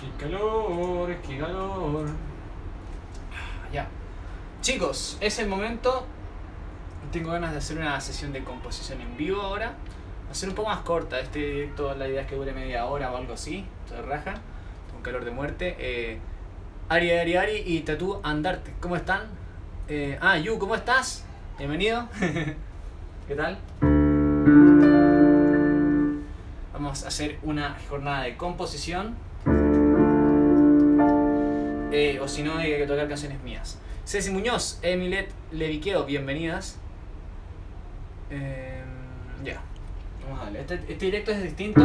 Qué 0.00 0.08
calor, 0.18 1.14
qué 1.16 1.38
calor. 1.38 2.08
Ya. 3.70 3.86
Chicos, 4.62 5.18
es 5.20 5.38
el 5.40 5.46
momento. 5.46 6.06
Tengo 7.12 7.32
ganas 7.32 7.52
de 7.52 7.58
hacer 7.58 7.76
una 7.76 8.00
sesión 8.00 8.32
de 8.32 8.42
composición 8.42 9.02
en 9.02 9.14
vivo 9.18 9.42
ahora. 9.42 9.74
Va 10.26 10.30
a 10.30 10.34
ser 10.34 10.48
un 10.48 10.54
poco 10.54 10.70
más 10.70 10.80
corta. 10.80 11.20
Este 11.20 11.40
directo, 11.40 11.94
la 11.94 12.08
idea 12.08 12.22
es 12.22 12.28
que 12.28 12.34
dure 12.34 12.54
media 12.54 12.86
hora 12.86 13.12
o 13.12 13.16
algo 13.18 13.34
así. 13.34 13.66
Entonces 13.84 14.06
raja. 14.06 14.40
Con 14.90 15.02
calor 15.02 15.26
de 15.26 15.32
muerte. 15.32 15.76
Eh, 15.78 16.18
Ari, 16.88 17.10
Ari, 17.10 17.36
Ari 17.36 17.62
y 17.66 17.80
Tatú 17.80 18.20
Andarte. 18.22 18.72
¿Cómo 18.80 18.96
están? 18.96 19.28
Eh, 19.86 20.18
ah, 20.22 20.38
Yu, 20.38 20.58
¿cómo 20.58 20.76
estás? 20.76 21.26
Bienvenido. 21.58 22.08
¿Qué 23.28 23.34
tal? 23.36 23.58
Vamos 26.72 27.04
a 27.04 27.08
hacer 27.08 27.38
una 27.42 27.76
jornada 27.90 28.22
de 28.22 28.38
composición. 28.38 29.28
Eh, 31.92 32.20
o 32.20 32.28
si 32.28 32.42
no, 32.42 32.56
hay 32.56 32.70
que 32.78 32.86
tocar 32.86 33.08
canciones 33.08 33.42
mías. 33.42 33.78
Ceci 34.04 34.30
Muñoz, 34.30 34.78
Emilet 34.82 35.28
Leviqueo, 35.50 36.04
bienvenidas. 36.04 36.78
Eh, 38.30 38.80
ya, 39.44 39.60
vamos 40.22 40.40
a 40.40 40.44
darle. 40.44 40.60
Este, 40.60 40.74
este 40.74 41.04
directo 41.06 41.32
es 41.32 41.42
distinto, 41.42 41.80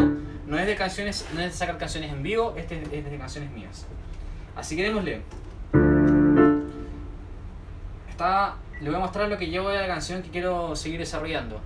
no 0.45 0.59
es 0.59 0.68
de 0.68 0.76
canciones, 0.76 1.26
no 1.34 1.41
es 1.41 1.54
de 1.54 1.58
sacar 1.58 1.80
canciones 1.80 2.12
en 2.12 2.22
vivo, 2.22 2.54
este 2.55 2.84
es 2.84 3.09
de 3.09 3.18
canciones 3.18 3.52
mías. 3.52 3.88
Así 4.55 4.76
que 4.76 4.84
démosle. 4.84 5.22
Está, 8.09 8.56
le 8.80 8.90
voy 8.90 8.98
a 8.98 9.00
mostrar 9.00 9.28
lo 9.28 9.38
que 9.40 9.48
llevo 9.48 9.70
de 9.70 9.78
la 9.80 9.88
canción 9.88 10.22
que 10.22 10.30
quiero 10.30 10.76
seguir 10.76 11.00
desarrollando. 11.00 11.62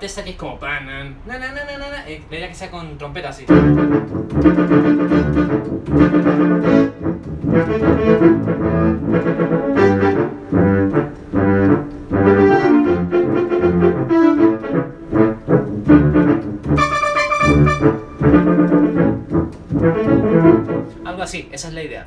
parte 0.00 0.22
que 0.24 0.30
es 0.30 0.36
como 0.36 0.58
pan, 0.58 0.88
eh, 2.06 2.22
que 2.28 2.54
sea 2.54 2.70
con 2.70 2.96
trompeta 2.96 3.28
así. 3.28 3.44
Algo 21.04 21.22
así, 21.22 21.48
esa 21.52 21.68
es 21.68 21.74
la 21.74 21.82
idea. 21.82 22.06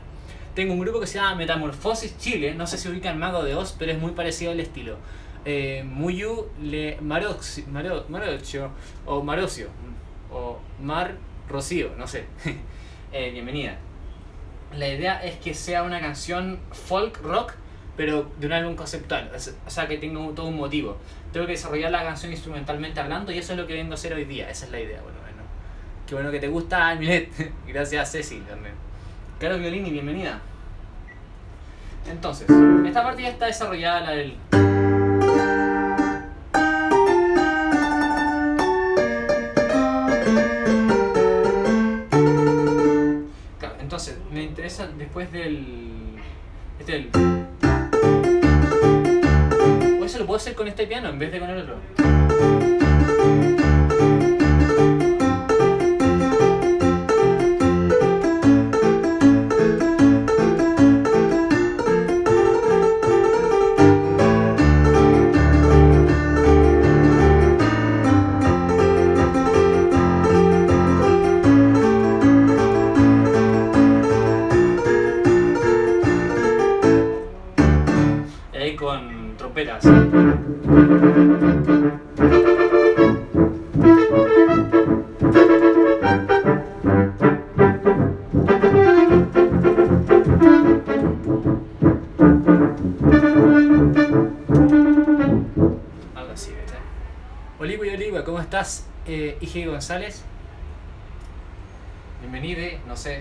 Tengo 0.56 0.74
un 0.74 0.80
grupo 0.80 1.00
que 1.00 1.08
se 1.08 1.20
llama 1.20 1.36
Metamorfosis 1.36 2.18
Chile, 2.18 2.56
no 2.56 2.66
sé 2.66 2.78
si 2.78 2.88
ubican 2.90 3.20
Mago 3.20 3.44
de 3.44 3.56
Oz, 3.56 3.76
pero 3.78 3.92
es 3.92 4.00
muy 4.00 4.12
parecido 4.12 4.52
al 4.52 4.60
estilo. 4.60 4.98
Eh, 5.46 5.84
Muyu 5.86 6.48
Le 6.62 6.98
Marocio, 7.02 7.66
o 9.06 9.22
Marocio 9.24 9.68
o 10.32 10.60
Mar 10.82 11.16
Rocío, 11.50 11.92
no 11.98 12.08
sé. 12.08 12.26
Eh, 13.16 13.30
bienvenida. 13.30 13.78
La 14.76 14.88
idea 14.88 15.24
es 15.24 15.36
que 15.36 15.54
sea 15.54 15.84
una 15.84 16.02
canción 16.02 16.58
folk 16.72 17.22
rock, 17.22 17.54
pero 17.96 18.32
de 18.40 18.48
un 18.48 18.54
álbum 18.54 18.76
conceptual, 18.76 19.30
o 19.36 19.70
sea 19.70 19.88
que 19.88 20.00
tenga 20.00 20.20
todo 20.34 20.48
un 20.48 20.58
motivo. 20.58 20.98
Tengo 21.32 21.46
que 21.46 21.52
desarrollar 21.52 21.92
la 21.92 22.02
canción 22.02 22.32
instrumentalmente 22.32 23.00
hablando 23.00 23.32
y 23.32 23.38
eso 23.38 23.54
es 23.54 23.60
lo 23.60 23.68
que 23.68 23.76
vengo 23.76 23.92
a 23.92 23.94
hacer 23.94 24.14
hoy 24.14 24.26
día, 24.26 24.50
esa 24.50 24.66
es 24.66 24.72
la 24.72 24.80
idea. 24.80 25.00
Bueno, 25.04 25.20
bueno. 25.22 25.44
Qué 26.08 26.16
bueno 26.16 26.32
que 26.32 26.40
te 26.40 26.48
gusta, 26.48 26.96
Milet. 26.96 27.30
Gracias, 27.68 28.12
Ceci, 28.12 28.40
también. 28.40 28.74
Carlos 29.40 29.60
Violini, 29.60 29.92
bienvenida. 29.92 30.42
Entonces, 32.10 32.48
esta 32.84 33.04
parte 33.04 33.22
ya 33.22 33.30
está 33.30 33.46
desarrollada, 33.46 34.02
la 34.02 34.12
del... 34.14 34.38
después 45.14 45.32
del... 45.32 46.16
Este 46.80 46.96
el... 46.96 47.10
O 50.02 50.06
eso 50.06 50.18
lo 50.18 50.26
puedo 50.26 50.38
hacer 50.38 50.56
con 50.56 50.68
este 50.68 50.88
piano 50.88 51.10
en 51.10 51.20
vez 51.20 51.32
de 51.32 51.40
con 51.40 51.52
el 51.52 51.60
otro. 51.60 52.03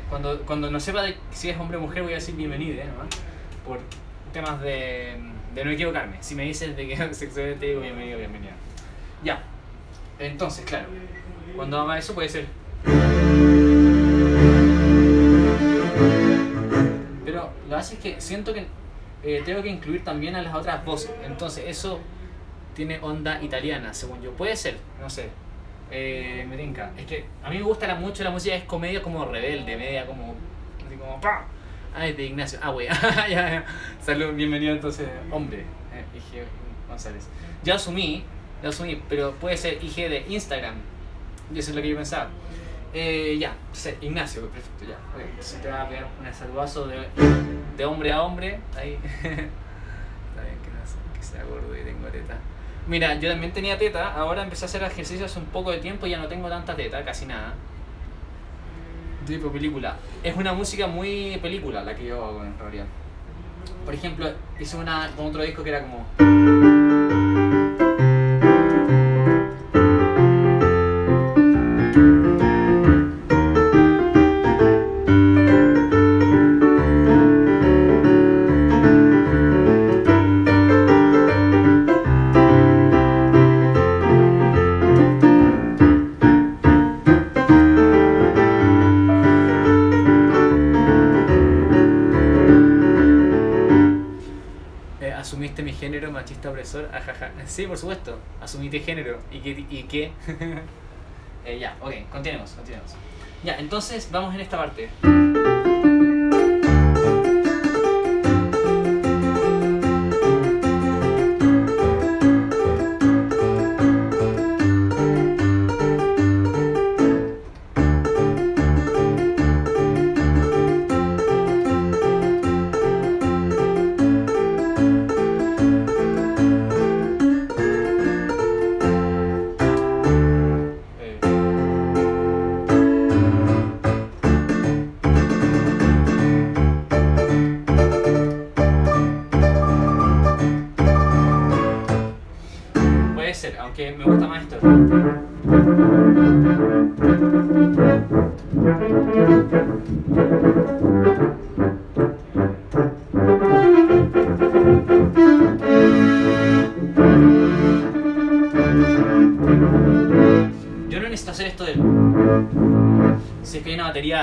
Cuando, 0.08 0.42
cuando 0.42 0.70
no 0.70 0.80
sepa 0.80 1.04
si 1.30 1.50
es 1.50 1.58
hombre 1.58 1.76
o 1.76 1.80
mujer 1.80 2.02
voy 2.02 2.12
a 2.12 2.16
decir 2.16 2.34
bienvenide, 2.34 2.84
por 3.66 3.80
temas 4.32 4.60
de, 4.60 5.16
de 5.54 5.64
no 5.64 5.70
equivocarme. 5.70 6.16
Si 6.20 6.34
me 6.34 6.44
dices 6.44 6.76
de 6.76 6.86
que 6.86 6.92
es 7.10 7.16
sexual 7.16 7.56
te 7.58 7.66
digo 7.66 7.80
bienvenido, 7.80 8.18
bienvenida. 8.18 8.52
Ya, 9.22 9.42
entonces, 10.18 10.64
claro, 10.64 10.86
cuando 11.56 11.80
haga 11.80 11.98
eso 11.98 12.14
puede 12.14 12.28
ser... 12.28 12.46
Pero 17.24 17.50
lo 17.68 17.76
hace 17.76 17.94
es 17.94 18.00
que 18.00 18.20
siento 18.20 18.52
que 18.52 18.66
eh, 19.22 19.42
tengo 19.44 19.62
que 19.62 19.68
incluir 19.68 20.04
también 20.04 20.34
a 20.34 20.42
las 20.42 20.54
otras 20.54 20.84
voces. 20.84 21.10
Entonces, 21.24 21.64
eso 21.66 22.00
tiene 22.74 22.98
onda 23.00 23.42
italiana, 23.42 23.94
según 23.94 24.20
yo. 24.22 24.32
Puede 24.32 24.56
ser, 24.56 24.76
no 25.00 25.08
sé. 25.08 25.28
Eh, 25.94 26.46
me. 26.48 27.02
Es 27.02 27.06
que 27.06 27.26
a 27.44 27.50
mí 27.50 27.58
me 27.58 27.62
gusta 27.62 27.94
mucho 27.96 28.24
la 28.24 28.30
música, 28.30 28.54
es 28.54 28.64
comedia 28.64 29.02
como 29.02 29.26
rebelde, 29.26 29.76
media 29.76 30.06
como. 30.06 30.34
Así 30.86 30.96
como. 30.96 31.20
¡pah! 31.20 31.44
Ay, 31.94 32.14
de 32.14 32.24
Ignacio. 32.24 32.58
Ah, 32.62 32.70
wey. 32.70 32.88
Salud, 34.00 34.34
bienvenido 34.34 34.72
entonces, 34.72 35.06
hombre. 35.30 35.60
Eh, 35.92 36.04
IG 36.16 36.44
González. 36.88 37.28
Ya 37.62 37.74
asumí, 37.74 38.24
ya 38.62 38.70
asumí, 38.70 39.02
pero 39.06 39.32
puede 39.32 39.58
ser 39.58 39.84
IG 39.84 40.08
de 40.08 40.24
Instagram. 40.30 40.76
Y 41.54 41.58
eso 41.58 41.70
es 41.72 41.76
lo 41.76 41.82
que 41.82 41.90
yo 41.90 41.96
pensaba. 41.96 42.30
Eh, 42.94 43.36
ya, 43.38 43.54
Ignacio, 44.00 44.48
perfecto, 44.48 44.86
ya. 44.86 44.96
Entonces 45.22 45.60
te 45.60 45.68
va 45.68 45.82
a 45.82 45.88
pegar 45.90 46.06
un 46.18 46.32
saludazo 46.32 46.86
de, 46.86 47.06
de 47.76 47.84
hombre 47.84 48.12
a 48.12 48.22
hombre. 48.22 48.60
Ahí. 48.74 48.98
Está 49.04 50.42
bien 50.42 50.56
que, 50.62 50.70
no, 50.70 51.12
que 51.12 51.22
sea 51.22 51.44
gordo 51.44 51.76
y 51.76 51.82
tengo 51.84 52.08
teta. 52.08 52.38
Mira, 52.86 53.14
yo 53.14 53.30
también 53.30 53.52
tenía 53.52 53.78
teta, 53.78 54.12
ahora 54.12 54.42
empecé 54.42 54.64
a 54.64 54.66
hacer 54.66 54.82
ejercicios 54.82 55.30
hace 55.30 55.38
un 55.38 55.46
poco 55.46 55.70
de 55.70 55.78
tiempo 55.78 56.06
y 56.06 56.10
ya 56.10 56.18
no 56.18 56.26
tengo 56.26 56.48
tanta 56.48 56.74
teta, 56.74 57.04
casi 57.04 57.26
nada. 57.26 57.54
Tipo 59.26 59.52
película. 59.52 59.96
Es 60.22 60.36
una 60.36 60.52
música 60.52 60.88
muy 60.88 61.38
película 61.40 61.84
la 61.84 61.94
que 61.94 62.06
yo 62.06 62.24
hago 62.24 62.44
en 62.44 62.58
realidad. 62.58 62.86
Por 63.84 63.94
ejemplo, 63.94 64.28
hice 64.58 64.76
una 64.76 65.10
con 65.16 65.26
otro 65.26 65.42
disco 65.42 65.62
que 65.62 65.70
era 65.70 65.82
como... 65.82 66.81
Sí, 97.52 97.66
por 97.66 97.76
supuesto. 97.76 98.16
Asumite 98.40 98.80
género. 98.80 99.18
¿Y 99.30 99.40
qué? 99.40 99.66
Y 99.68 99.82
qué? 99.82 100.10
eh, 101.44 101.58
ya, 101.58 101.76
ok, 101.82 101.92
continuemos, 102.10 102.50
continuemos. 102.52 102.92
Ya, 103.44 103.58
entonces 103.58 104.08
vamos 104.10 104.34
en 104.34 104.40
esta 104.40 104.56
parte. 104.56 104.88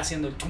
Haciendo 0.10 0.28
el 0.28 0.34
tum, 0.34 0.50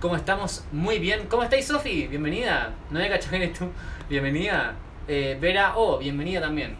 ¿Cómo 0.00 0.16
estamos? 0.16 0.64
Muy 0.72 0.98
bien. 0.98 1.26
¿Cómo 1.28 1.42
estáis, 1.42 1.66
Sofi? 1.66 2.06
Bienvenida. 2.06 2.72
No 2.90 2.98
hay 2.98 3.10
cachado 3.10 3.36
tú. 3.58 3.68
Bienvenida. 4.08 4.72
Eh, 5.06 5.36
Vera 5.38 5.76
O, 5.76 5.98
bienvenida 5.98 6.40
también. 6.40 6.76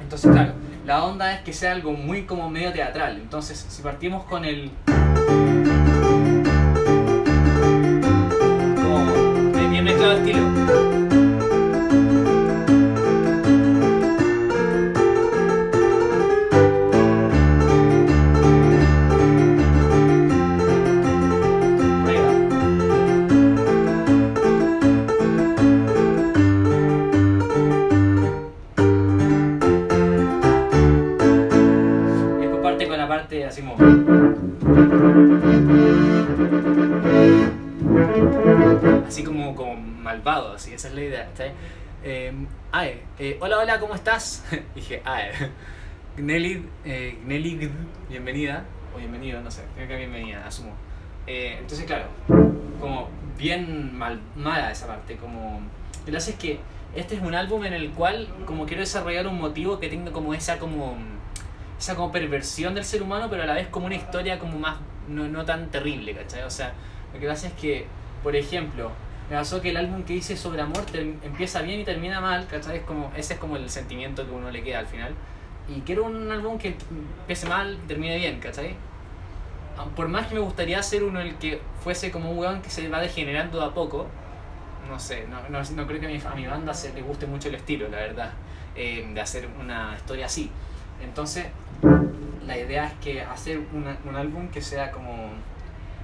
Entonces, 0.00 0.30
claro, 0.30 0.54
la 0.86 1.04
onda 1.04 1.34
es 1.34 1.42
que 1.42 1.52
sea 1.52 1.72
algo 1.72 1.92
muy 1.92 2.22
como 2.22 2.48
medio 2.48 2.72
teatral. 2.72 3.18
Entonces, 3.18 3.66
si 3.68 3.82
partimos 3.82 4.24
con 4.24 4.46
el. 4.46 4.70
Como 8.82 9.68
bien 9.68 9.84
mezclado 9.84 10.12
estilo. 10.12 10.85
Malvado, 40.26 40.54
así, 40.54 40.74
esa 40.74 40.88
es 40.88 40.94
la 40.94 41.02
idea. 41.02 41.22
¿está? 41.22 41.44
Eh, 42.02 42.32
Ae, 42.72 43.00
eh, 43.18 43.38
hola, 43.40 43.58
hola, 43.58 43.78
¿cómo 43.78 43.94
estás? 43.94 44.44
Dije, 44.74 45.00
Ae. 45.04 45.30
Gnelid, 46.16 46.64
eh, 46.84 47.18
Gnelid, 47.24 47.70
bienvenida, 48.08 48.64
o 48.92 48.98
bienvenido, 48.98 49.40
no 49.40 49.50
sé, 49.50 49.62
creo 49.76 49.86
que 49.86 49.96
bienvenida, 49.96 50.44
asumo. 50.44 50.72
Eh, 51.28 51.58
entonces, 51.60 51.86
claro, 51.86 52.06
como 52.80 53.08
bien 53.38 53.96
mal, 53.96 54.20
mala 54.34 54.72
esa 54.72 54.88
parte, 54.88 55.16
como... 55.16 55.60
Lo 56.06 56.18
es 56.18 56.34
que 56.34 56.58
este 56.96 57.14
es 57.14 57.22
un 57.22 57.34
álbum 57.34 57.64
en 57.64 57.74
el 57.74 57.90
cual 57.90 58.28
como 58.46 58.66
quiero 58.66 58.80
desarrollar 58.80 59.26
un 59.26 59.38
motivo 59.38 59.78
que 59.78 59.88
tenga 59.88 60.12
como 60.12 60.34
esa 60.34 60.58
como 60.58 60.96
esa 61.78 61.94
como 61.94 62.10
perversión 62.10 62.74
del 62.74 62.84
ser 62.84 63.02
humano, 63.02 63.28
pero 63.28 63.42
a 63.42 63.46
la 63.46 63.54
vez 63.54 63.68
como 63.68 63.86
una 63.86 63.96
historia 63.96 64.38
como 64.38 64.58
más 64.58 64.76
no, 65.08 65.28
no 65.28 65.44
tan 65.44 65.70
terrible, 65.70 66.14
¿cachai? 66.14 66.42
O 66.42 66.50
sea, 66.50 66.72
lo 67.12 67.20
que 67.20 67.26
pasa 67.26 67.48
es 67.48 67.52
que, 67.54 67.86
por 68.22 68.36
ejemplo, 68.36 68.92
me 69.30 69.36
pasó 69.36 69.60
que 69.60 69.70
el 69.70 69.76
álbum 69.76 70.02
que 70.04 70.14
hice 70.14 70.36
sobre 70.36 70.62
amor 70.62 70.84
empieza 71.22 71.62
bien 71.62 71.80
y 71.80 71.84
termina 71.84 72.20
mal, 72.20 72.46
¿cachai? 72.46 72.78
Es 72.78 72.82
como, 72.84 73.10
ese 73.16 73.34
es 73.34 73.40
como 73.40 73.56
el 73.56 73.68
sentimiento 73.70 74.24
que 74.24 74.30
uno 74.32 74.50
le 74.50 74.62
queda 74.62 74.78
al 74.80 74.86
final. 74.86 75.12
Y 75.68 75.80
quiero 75.80 76.04
un 76.04 76.30
álbum 76.30 76.58
que 76.58 76.76
empiece 77.20 77.46
mal 77.48 77.78
y 77.84 77.88
termine 77.88 78.16
bien, 78.18 78.38
¿cachai? 78.38 78.74
Ah, 79.76 79.84
Por 79.96 80.08
más 80.08 80.28
que 80.28 80.34
me 80.34 80.40
gustaría 80.40 80.78
hacer 80.78 81.02
uno 81.02 81.20
el 81.20 81.34
que 81.36 81.60
fuese 81.82 82.10
como 82.12 82.30
un 82.30 82.38
weón 82.38 82.62
que 82.62 82.70
se 82.70 82.88
va 82.88 83.00
degenerando 83.00 83.58
de 83.58 83.66
a 83.66 83.70
poco, 83.74 84.06
no 84.88 84.98
sé, 85.00 85.26
no, 85.28 85.40
no, 85.48 85.60
no 85.74 85.86
creo 85.88 86.00
que 86.00 86.06
a 86.06 86.08
mi, 86.08 86.20
a 86.24 86.34
mi 86.36 86.46
banda 86.46 86.72
se 86.72 86.92
le 86.92 87.02
guste 87.02 87.26
mucho 87.26 87.48
el 87.48 87.56
estilo, 87.56 87.88
la 87.88 87.96
verdad, 87.98 88.32
eh, 88.76 89.10
de 89.12 89.20
hacer 89.20 89.48
una 89.60 89.94
historia 89.96 90.26
así. 90.26 90.50
Entonces, 91.02 91.46
la 92.46 92.56
idea 92.56 92.86
es 92.86 92.92
que 93.02 93.20
hacer 93.22 93.60
una- 93.72 93.98
un 94.08 94.14
álbum 94.14 94.48
que 94.48 94.62
sea 94.62 94.92
como 94.92 95.30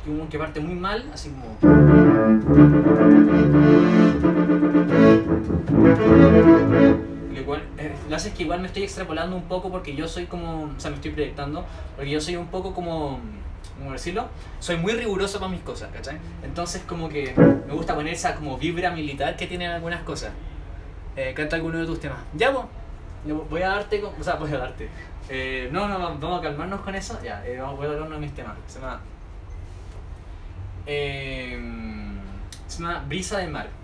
que, 0.05 0.29
que 0.29 0.39
parte 0.39 0.61
muy 0.61 0.75
mal, 0.75 1.05
así 1.13 1.31
como 1.31 1.57
lo 7.35 7.47
cual, 7.47 7.63
eh, 7.79 7.93
lo 8.09 8.17
es 8.17 8.29
que 8.29 8.43
igual 8.43 8.61
me 8.61 8.67
estoy 8.67 8.85
extrapolando 8.85 9.37
un 9.37 9.45
poco 9.45 9.71
porque 9.71 9.95
yo 9.95 10.09
soy 10.09 10.27
como, 10.27 10.65
o 10.65 10.81
sea, 10.81 10.91
me 10.91 10.97
estoy 10.97 11.13
proyectando, 11.13 11.65
porque 11.97 12.11
yo 12.11 12.21
soy 12.21 12.37
un 12.37 12.47
poco 12.47 12.75
como, 12.75 13.21
¿cómo 13.79 13.93
decirlo? 13.93 14.29
Soy 14.61 14.77
muy 14.77 14.93
riguroso 14.93 15.39
para 15.39 15.51
mis 15.51 15.63
cosas, 15.63 15.91
¿cachai? 15.93 16.19
Entonces 16.43 16.83
como 16.87 17.09
que 17.09 17.35
me 17.67 17.75
gusta 17.75 17.95
poner 17.95 18.15
esa 18.15 18.35
como 18.35 18.59
vibra 18.59 18.91
militar 18.91 19.37
que 19.37 19.47
tienen 19.47 19.71
algunas 19.71 20.03
cosas. 20.03 20.33
Eh, 21.17 21.35
canta 21.35 21.57
alguno 21.57 21.79
de 21.79 21.87
tus 21.87 22.01
temas. 22.01 22.19
Ya, 22.35 22.51
voy 22.51 23.63
a 23.63 23.69
darte, 23.69 24.03
o 24.03 24.23
sea, 24.23 24.35
voy 24.37 24.53
a 24.53 24.59
darte. 24.59 24.89
Eh, 25.29 25.69
no, 25.73 25.89
no, 25.89 25.99
vamos 25.99 26.41
a 26.41 26.43
calmarnos 26.43 26.81
con 26.81 26.95
eso. 26.95 27.19
Ya, 27.23 27.45
eh, 27.47 27.59
vamos, 27.61 27.83
a 27.85 27.89
dar 27.89 28.03
uno 28.03 28.15
de 28.15 28.21
mis 28.21 28.35
temas. 28.35 28.57
Se 28.67 28.81
llama, 28.81 29.01
eh, 30.87 31.61
se 32.67 32.83
llama 32.83 33.05
Brisa 33.07 33.39
del 33.39 33.51
Mar. 33.51 33.82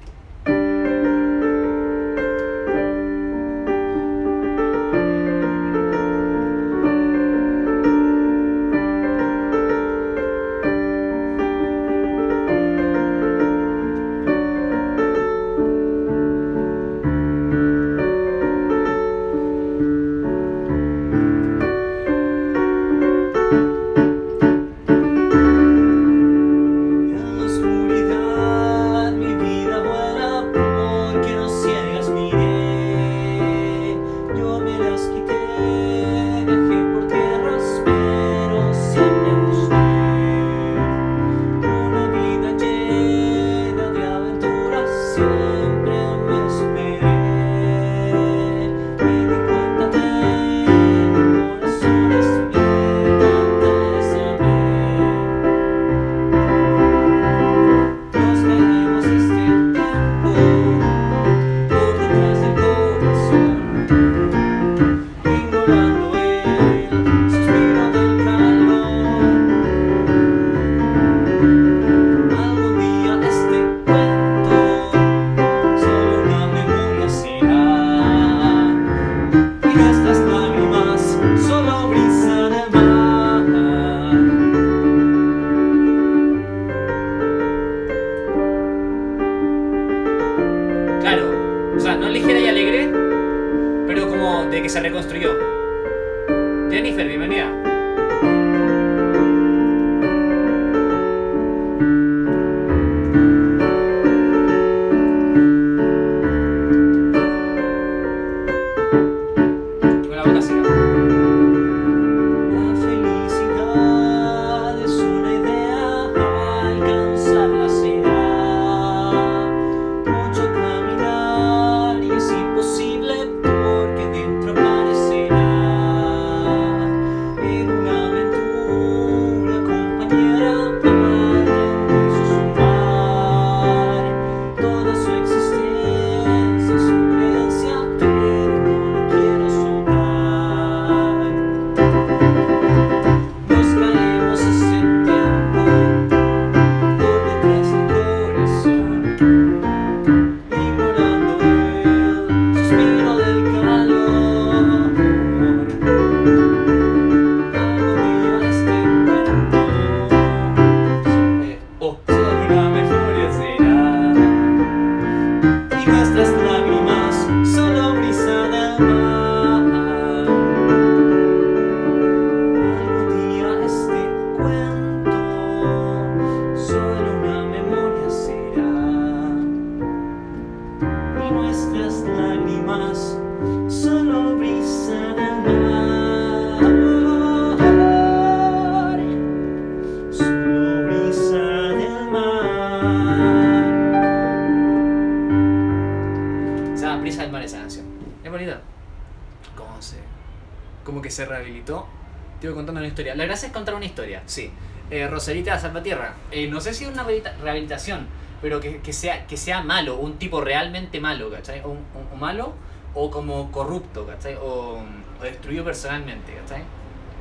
La 203.04 203.24
gracia 203.24 203.46
es 203.48 203.52
contar 203.52 203.74
una 203.74 203.84
historia, 203.84 204.22
sí. 204.26 204.50
Eh, 204.90 205.06
Roserita 205.06 205.58
Salvatierra. 205.58 206.14
Eh, 206.30 206.48
no 206.48 206.60
sé 206.60 206.72
si 206.74 206.84
es 206.84 206.90
una 206.90 207.04
rehabilita- 207.04 207.34
rehabilitación, 207.42 208.06
pero 208.40 208.60
que, 208.60 208.78
que 208.78 208.92
sea, 208.92 209.26
que 209.26 209.36
sea 209.36 209.62
malo, 209.62 209.96
un 209.96 210.18
tipo 210.18 210.40
realmente 210.40 211.00
malo, 211.00 211.30
¿cachai? 211.30 211.60
O, 211.64 211.76
malo 212.16 212.54
o 212.94 213.10
como 213.10 213.52
corrupto, 213.52 214.06
¿cachai? 214.06 214.34
O, 214.36 214.80
o 215.20 215.24
destruido 215.24 215.64
personalmente, 215.64 216.32
¿cachai? 216.34 216.62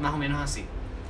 Más 0.01 0.13
o 0.13 0.17
menos 0.17 0.41
así. 0.41 0.65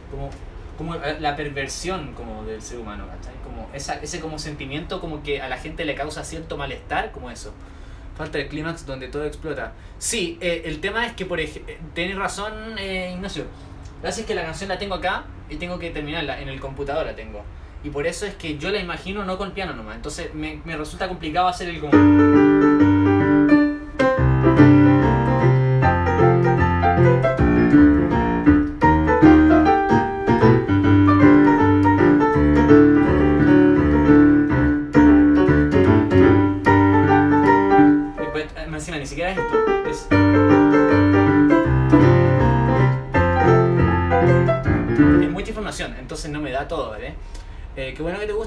Como, 0.09 0.29
como 0.77 0.95
la 0.95 1.19
la 1.19 1.36
perversión 1.36 2.13
como 2.13 2.43
del 2.43 2.62
ser 2.62 2.79
humano, 2.79 3.05
¿cachai? 3.07 3.33
Como 3.43 3.69
ese 3.74 4.19
como 4.19 4.39
sentimiento 4.39 5.00
como 5.00 5.21
que 5.21 5.41
a 5.41 5.50
la 5.50 5.57
gente 5.57 5.86
le 5.86 5.93
causa 5.95 6.24
cierto 6.24 6.57
malestar, 6.57 7.12
como 7.12 7.29
eso. 7.29 7.53
Falta 8.15 8.39
el 8.39 8.47
clímax 8.47 8.88
donde 8.88 9.09
todo 9.09 9.25
explota. 9.25 9.74
Sí, 10.00 10.39
eh, 10.41 10.63
el 10.65 10.79
tema 10.79 11.05
es 11.05 11.13
que, 11.13 11.25
por 11.25 11.39
ejemplo, 11.39 11.71
tenés 11.93 12.17
razón, 12.17 12.53
eh, 13.97 14.01
Ignacio. 14.01 14.01
Gracias 14.01 14.27
que 14.27 14.35
la 14.35 14.43
canción 14.43 14.69
la 14.69 14.77
tengo 14.77 14.95
acá 14.95 15.25
y 15.49 15.55
tengo 15.55 15.79
que 15.79 15.89
terminarla, 15.89 16.41
en 16.41 16.49
el 16.49 16.59
computador 16.59 17.05
la 17.05 17.15
tengo. 17.15 17.43
Y 17.83 17.89
por 17.89 18.07
eso 18.07 18.25
es 18.25 18.35
que 18.35 18.57
yo 18.57 18.69
la 18.71 18.79
imagino 18.79 19.23
no 19.23 19.37
con 19.37 19.51
piano 19.51 19.73
nomás. 19.73 19.95
Entonces 19.95 20.33
me, 20.33 20.61
me 20.65 20.75
resulta 20.75 21.07
complicado 21.07 21.47
hacer 21.47 21.69
el 21.69 21.79
como... 21.79 22.46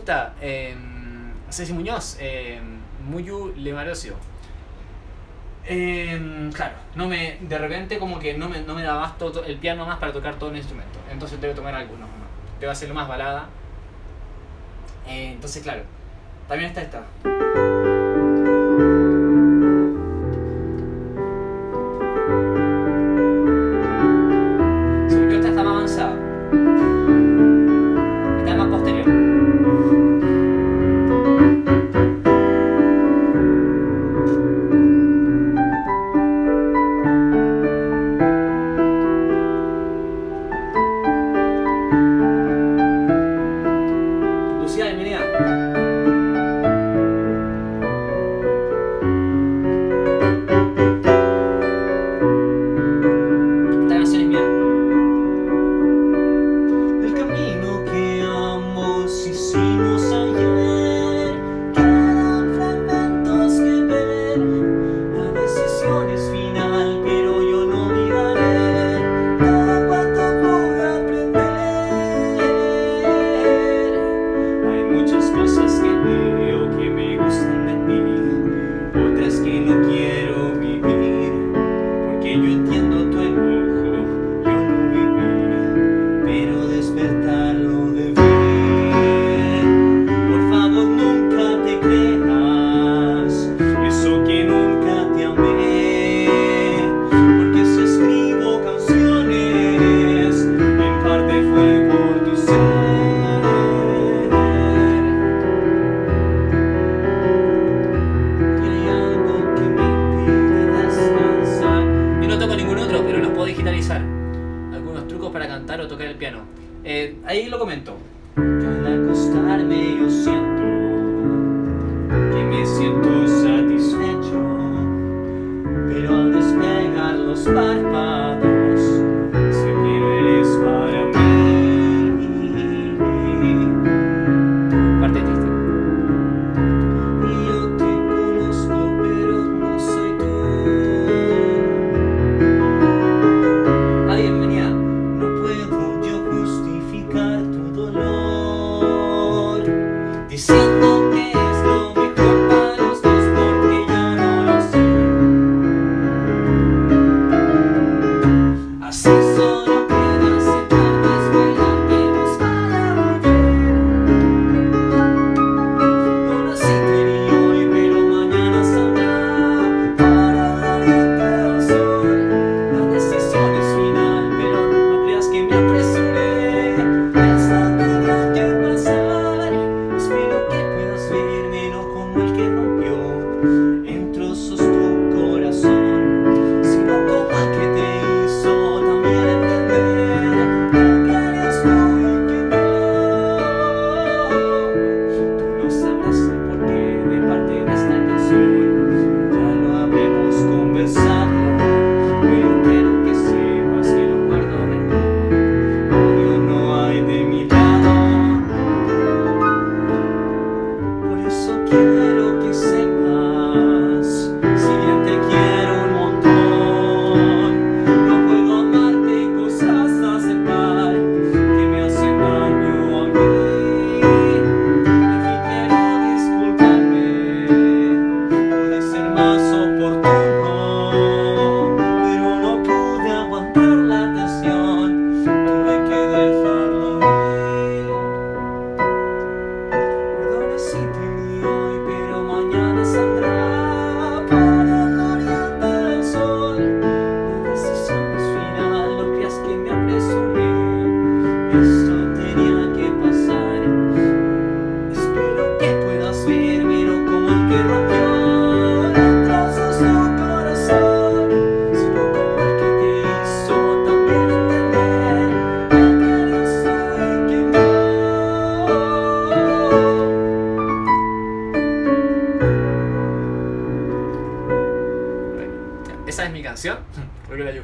gusta. 0.00 0.34
Eh, 0.40 0.74
Ceci 1.50 1.72
Muñoz, 1.72 2.16
eh, 2.20 2.60
Muyu 3.08 3.52
Lemarosio. 3.56 4.14
Eh, 5.66 6.50
claro, 6.54 6.74
no 6.94 7.06
me, 7.06 7.36
de 7.40 7.58
repente 7.58 7.98
como 7.98 8.18
que 8.18 8.34
no 8.34 8.48
me, 8.48 8.62
no 8.62 8.74
me 8.74 8.82
da 8.82 8.94
abasto 8.94 9.30
to- 9.30 9.44
el 9.44 9.56
piano 9.58 9.84
más 9.84 9.98
para 9.98 10.12
tocar 10.12 10.36
todo 10.36 10.50
el 10.50 10.56
instrumento. 10.56 10.98
Entonces 11.10 11.38
que 11.54 11.54
tomar 11.54 11.74
algunos 11.74 12.08
más. 12.08 12.18
Tengo 12.58 12.60
que 12.60 12.66
hacerlo 12.70 12.94
más 12.94 13.08
balada. 13.08 13.48
Eh, 15.06 15.32
entonces, 15.32 15.62
claro, 15.62 15.82
también 16.48 16.70
está 16.70 16.82
esta. 16.82 17.02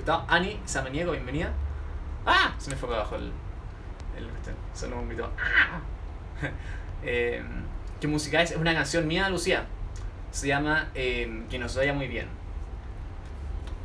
Que 0.07 0.13
gustado. 0.13 0.25
Ani 0.29 0.61
Samaniego, 0.65 1.11
bienvenida. 1.11 1.53
¡Ah! 2.25 2.55
Se 2.59 2.71
me 2.71 2.77
fue 2.77 2.95
abajo 2.95 3.17
el. 3.17 3.33
el 4.17 4.29
solo 4.73 5.01
un 5.01 5.09
grito. 5.09 5.29
¡Ah! 5.37 5.81
Eh, 7.03 7.43
¿Qué 8.01 8.09
música 8.09 8.43
es? 8.43 8.53
Es 8.53 8.57
una 8.57 8.73
canción 8.73 9.07
mía, 9.07 9.29
Lucía. 9.29 9.67
Se 10.31 10.49
llama 10.49 10.89
eh, 10.95 11.45
Que 11.51 11.59
nos 11.59 11.77
vaya 11.77 11.93
muy 11.93 12.09
bien. 12.09 12.27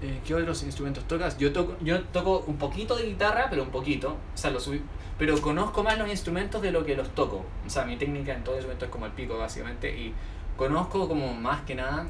Eh, 0.02 0.22
¿Qué 0.26 0.34
otros 0.34 0.64
instrumentos 0.64 1.08
tocas? 1.08 1.38
Yo 1.38 1.52
toco, 1.52 1.76
yo 1.82 2.02
toco 2.06 2.44
un 2.48 2.58
poquito 2.58 2.96
de 2.96 3.04
guitarra, 3.04 3.48
pero 3.50 3.64
un 3.64 3.70
poquito. 3.70 4.18
O 4.34 4.38
sea, 4.38 4.50
lo 4.50 4.60
subí. 4.60 4.82
Pero 5.20 5.40
conozco 5.42 5.84
más 5.84 5.98
los 5.98 6.08
instrumentos 6.08 6.62
de 6.62 6.72
lo 6.72 6.86
que 6.86 6.96
los 6.96 7.10
toco. 7.14 7.46
O 7.66 7.70
sea, 7.70 7.84
mi 7.86 7.98
técnica 7.98 8.34
en 8.34 8.44
todo 8.44 8.56
instrumento 8.56 8.86
es 8.86 8.92
como 8.92 9.06
el 9.08 9.12
pico, 9.12 9.38
básicamente. 9.38 9.96
Y 9.96 10.14
conozco 10.56 11.08
como 11.08 11.34
más 11.34 11.62
que 11.62 11.76
nada 11.76 12.06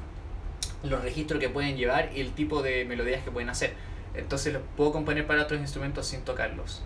los 0.84 1.02
registros 1.02 1.40
que 1.40 1.50
pueden 1.50 1.78
llevar 1.78 2.12
y 2.14 2.22
el 2.22 2.32
tipo 2.32 2.62
de 2.62 2.86
melodías 2.86 3.24
que 3.24 3.32
pueden 3.32 3.50
hacer. 3.50 3.74
Entonces 4.14 4.54
los 4.54 4.62
puedo 4.76 4.92
componer 4.92 5.26
para 5.26 5.44
otros 5.44 5.60
instrumentos 5.60 6.08
sin 6.08 6.22
tocarlos. 6.22 6.84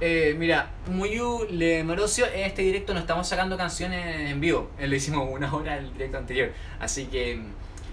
Eh, 0.00 0.34
mira, 0.38 0.70
Muyu 0.86 1.46
Le 1.50 1.84
Marocio, 1.84 2.24
en 2.26 2.46
este 2.46 2.62
directo 2.62 2.94
no 2.94 3.00
estamos 3.00 3.28
sacando 3.28 3.56
canciones 3.58 4.30
en 4.30 4.40
vivo. 4.40 4.70
Eh, 4.78 4.86
lo 4.86 4.96
hicimos 4.96 5.28
una 5.30 5.52
hora 5.54 5.76
el 5.76 5.92
directo 5.92 6.16
anterior. 6.16 6.52
Así 6.78 7.06
que 7.06 7.36
mm, 7.36 7.52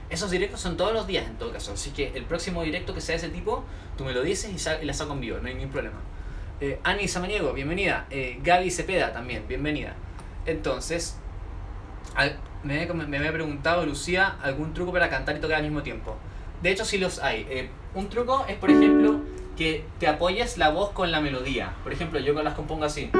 esos 0.09 0.31
directos 0.31 0.61
son 0.61 0.77
todos 0.77 0.93
los 0.93 1.05
días 1.05 1.25
en 1.27 1.35
todo 1.37 1.51
caso. 1.51 1.73
Así 1.73 1.91
que 1.91 2.13
el 2.15 2.23
próximo 2.23 2.63
directo 2.63 2.93
que 2.93 3.01
sea 3.01 3.13
de 3.17 3.25
ese 3.25 3.29
tipo, 3.29 3.65
tú 3.97 4.05
me 4.05 4.13
lo 4.13 4.21
dices 4.21 4.51
y, 4.51 4.85
la 4.85 4.93
saco 4.93 5.13
en 5.13 5.21
vivo, 5.21 5.39
no 5.41 5.47
hay 5.47 5.55
ningún 5.55 5.71
problema. 5.71 5.97
Eh, 6.61 6.79
Ani 6.83 7.07
Samaniego, 7.07 7.53
bienvenida. 7.53 8.07
Eh, 8.09 8.39
Gaby 8.41 8.71
Cepeda 8.71 9.11
también, 9.11 9.45
bienvenida. 9.47 9.95
Entonces, 10.45 11.17
me, 12.63 12.85
me 12.85 13.17
había 13.17 13.31
preguntado 13.31 13.85
Lucía 13.85 14.35
algún 14.41 14.73
truco 14.73 14.91
para 14.91 15.09
cantar 15.09 15.37
y 15.37 15.39
tocar 15.39 15.57
al 15.57 15.63
mismo 15.63 15.83
tiempo. 15.83 16.17
De 16.61 16.71
hecho, 16.71 16.85
sí 16.85 16.97
los 16.97 17.19
hay. 17.19 17.45
Eh, 17.49 17.69
un 17.93 18.09
truco 18.09 18.45
es, 18.47 18.55
por 18.55 18.71
ejemplo, 18.71 19.21
que 19.55 19.85
te 19.99 20.07
apoyes 20.07 20.57
la 20.57 20.69
voz 20.69 20.91
con 20.91 21.11
la 21.11 21.21
melodía. 21.21 21.73
Por 21.83 21.93
ejemplo, 21.93 22.19
yo 22.19 22.33
las 22.41 22.53
compongo 22.55 22.85
así. 22.85 23.11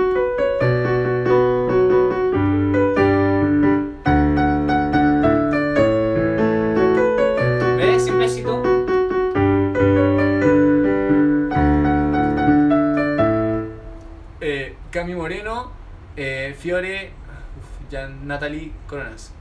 ¿Ves? 7.78 8.12
Eh, 14.42 14.76
Cami 14.92 15.16
Moreno, 15.16 15.72
eh, 16.16 16.56
Fiore, 16.58 17.12
ya 17.90 18.08
Natalie 18.08 18.72
Coronas. 18.88 19.32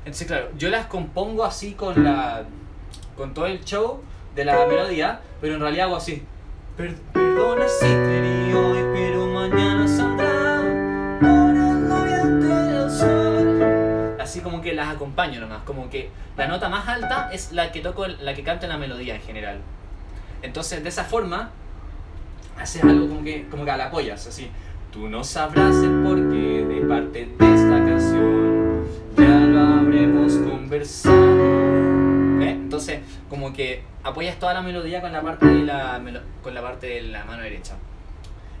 Entonces, 0.00 0.26
claro, 0.26 0.48
yo 0.56 0.68
las 0.70 0.86
compongo 0.86 1.44
así 1.44 1.72
con 1.72 2.02
la. 2.04 2.44
con 3.16 3.34
todo 3.34 3.46
el 3.46 3.64
show 3.64 4.00
de 4.34 4.44
la 4.44 4.66
melodía, 4.66 5.20
pero 5.40 5.54
en 5.54 5.60
realidad 5.60 5.86
hago 5.86 5.96
así. 5.96 6.22
Per- 6.76 6.94
perdona 7.12 7.66
si 7.68 7.86
te 7.86 8.54
hoy, 8.54 8.78
pero 8.94 9.26
mañana 9.26 9.86
saldrá 9.88 10.62
del 11.20 12.90
sol. 12.90 14.16
Así 14.20 14.40
como 14.40 14.60
que 14.60 14.72
las 14.74 14.88
acompaño 14.94 15.40
nomás, 15.40 15.62
como 15.64 15.90
que 15.90 16.10
la 16.36 16.46
nota 16.46 16.68
más 16.68 16.86
alta 16.88 17.30
es 17.32 17.52
la 17.52 17.72
que 17.72 17.80
toco, 17.80 18.06
la 18.06 18.34
que 18.34 18.42
canta 18.44 18.66
la 18.66 18.78
melodía 18.78 19.16
en 19.16 19.22
general. 19.22 19.58
Entonces, 20.42 20.82
de 20.82 20.88
esa 20.88 21.04
forma, 21.04 21.50
haces 22.58 22.84
algo 22.84 23.08
como 23.08 23.24
que, 23.24 23.48
como 23.48 23.64
que 23.64 23.76
la 23.76 23.86
apoyas, 23.86 24.26
así. 24.26 24.50
Tú 24.92 25.08
no 25.08 25.22
sabrás 25.22 25.76
el 25.76 26.02
porqué 26.02 26.64
de 26.66 26.80
parte 26.86 27.26
de 27.26 27.54
esta 27.54 27.84
canción, 27.84 28.84
ya 29.16 29.38
lo 29.40 29.60
habremos 29.60 30.34
conversado. 30.36 32.38
¿Ves? 32.38 32.52
Entonces, 32.52 33.00
como 33.28 33.52
que 33.52 33.82
apoyas 34.02 34.38
toda 34.38 34.54
la 34.54 34.62
melodía 34.62 35.00
con 35.00 35.12
la 35.12 35.20
parte 35.22 35.46
de 35.46 35.64
la, 35.64 36.00
con 36.42 36.54
la 36.54 36.62
parte 36.62 36.86
de 36.86 37.02
la 37.02 37.24
mano 37.24 37.42
derecha. 37.42 37.74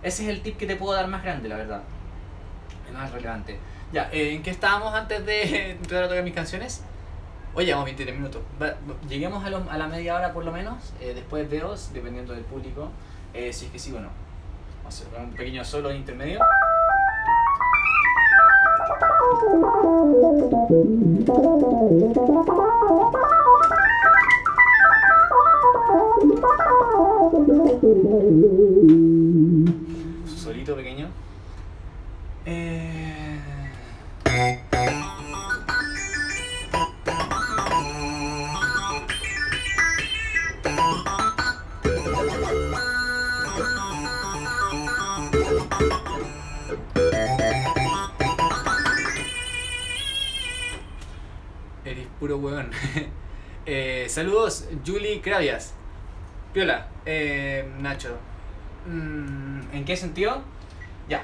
Ese 0.02 0.24
es 0.24 0.28
el 0.28 0.42
tip 0.42 0.56
que 0.58 0.66
te 0.66 0.76
puedo 0.76 0.92
dar 0.94 1.08
más 1.08 1.22
grande, 1.24 1.48
la 1.48 1.56
verdad. 1.56 1.82
Es 2.86 2.92
más 2.94 3.10
relevante. 3.10 3.58
Ya, 3.92 4.10
eh, 4.12 4.34
¿en 4.34 4.42
qué 4.42 4.50
estábamos 4.50 4.94
antes 4.94 5.24
de 5.24 5.70
empezar 5.72 6.04
a 6.04 6.08
tocar 6.08 6.22
mis 6.22 6.34
canciones? 6.34 6.84
Oye, 7.54 7.66
llevamos 7.66 7.86
23 7.86 8.16
minutos. 8.16 8.42
Lleguemos 9.08 9.44
a, 9.44 9.50
lo- 9.50 9.68
a 9.70 9.78
la 9.78 9.88
media 9.88 10.14
hora 10.14 10.32
por 10.32 10.44
lo 10.44 10.52
menos. 10.52 10.92
eh, 11.00 11.12
después 11.14 11.48
veo, 11.50 11.74
dependiendo 11.94 12.34
del 12.34 12.44
público, 12.44 12.90
eh, 13.34 13.52
si 13.52 13.64
es 13.66 13.72
que 13.72 13.78
sí 13.78 13.92
o 13.92 14.00
no. 14.00 14.10
Un 14.88 15.30
pequeño 15.32 15.62
solo 15.66 15.92
intermedio. 15.92 16.40
Solito 30.26 30.74
pequeño. 30.74 31.08
Eh... 32.46 33.17
Huevón. 52.38 52.70
Eh, 53.70 54.06
saludos, 54.08 54.66
Julie 54.86 55.20
Cravias. 55.20 55.74
Piola, 56.54 56.88
eh, 57.04 57.70
Nacho. 57.80 58.16
Mm, 58.90 59.60
¿En 59.74 59.84
qué 59.84 59.94
sentido? 59.94 60.40
Ya, 61.06 61.22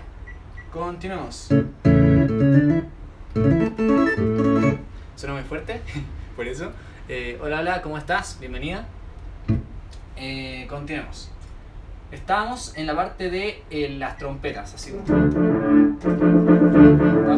continuemos. 0.70 1.48
Suena 5.16 5.32
muy 5.32 5.42
fuerte, 5.48 5.80
por 6.36 6.46
eso. 6.46 6.70
Eh, 7.08 7.38
hola, 7.40 7.60
hola, 7.60 7.80
¿cómo 7.80 7.96
estás? 7.96 8.38
Bienvenida. 8.38 8.84
Eh, 10.16 10.66
continuemos. 10.68 11.30
Estábamos 12.12 12.76
en 12.76 12.86
la 12.86 12.94
parte 12.94 13.30
de 13.30 13.64
las 13.98 14.18
trompetas, 14.18 14.74
así. 14.74 14.90
Estamos 14.90 15.34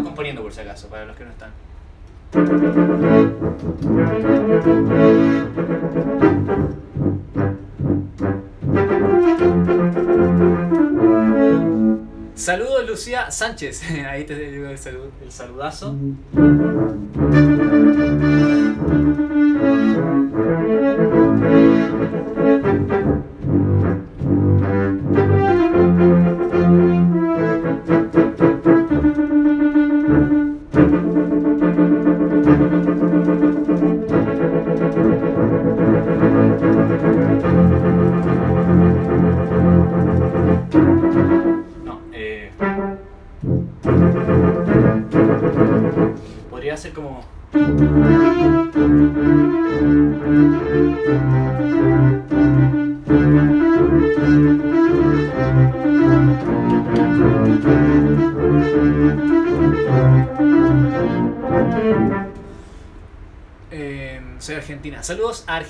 componiendo 0.03 0.43
por 0.43 0.53
si 0.53 0.63
acaso, 0.63 0.89
para 0.89 1.05
los 1.05 1.17
que 1.17 1.25
no 1.25 1.31
están. 1.31 1.53
Saludos 12.35 12.87
Lucía 12.87 13.31
Sánchez. 13.31 13.83
Ahí 14.09 14.25
te 14.25 14.35
digo 14.39 14.69
el, 14.69 14.79
el 15.25 15.33
saludazo. 15.33 15.97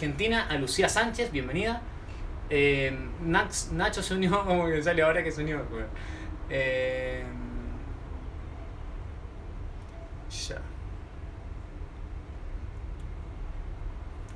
Argentina, 0.06 0.46
a 0.48 0.54
Lucía 0.54 0.88
Sánchez, 0.88 1.32
bienvenida. 1.32 1.82
Eh, 2.48 2.96
Nacho 3.24 4.02
se 4.04 4.14
unió, 4.14 4.44
como 4.46 4.66
que 4.66 4.80
sale 4.80 5.02
ahora 5.02 5.24
que 5.24 5.32
se 5.32 5.42
unió. 5.42 5.62
Eh, 6.48 7.24
ya. 10.30 10.62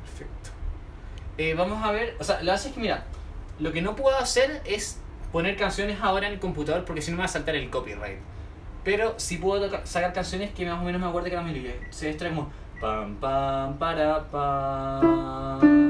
Perfecto. 0.02 0.50
Eh, 1.38 1.54
vamos 1.54 1.85
a 1.85 1.92
ver, 1.92 2.16
o 2.18 2.24
sea, 2.24 2.42
lo 2.42 2.50
que 2.50 2.56
es 2.56 2.66
que 2.66 2.80
mira, 2.80 3.04
lo 3.61 3.70
que 3.70 3.80
no 3.80 3.94
puedo 3.94 4.18
hacer 4.18 4.62
es 4.64 4.98
poner 5.30 5.56
canciones 5.56 5.98
ahora 6.02 6.26
en 6.26 6.33
el 6.33 6.40
computador 6.40 6.85
porque 6.85 7.00
si 7.00 7.12
no 7.12 7.18
me 7.18 7.20
va 7.20 7.26
a 7.26 7.28
saltar 7.28 7.54
el 7.54 7.70
copyright. 7.70 8.18
Pero 8.83 9.14
sí 9.20 9.37
puedo 9.37 9.70
sacar 9.87 10.12
canciones 10.12 10.50
que 10.50 10.66
más 10.66 10.80
o 10.80 10.85
menos 10.85 11.00
me 11.00 11.06
acuerdo 11.06 11.28
que 11.28 11.35
eran 11.35 11.46
melodías. 11.46 11.76
Se 11.90 12.11
extrae 12.11 12.30
como 12.30 12.50
Bum 12.80 13.20
bum 13.20 13.76
ba 13.78 13.92
da 13.94 14.24
bum. 14.32 15.89